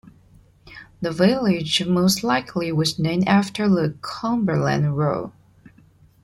The 1.03 1.11
village 1.11 1.85
most 1.85 2.23
likely 2.23 2.71
was 2.71 2.97
named 2.97 3.27
after 3.27 3.69
the 3.69 3.93
Cumberland 4.01 4.97
Road. 4.97 5.31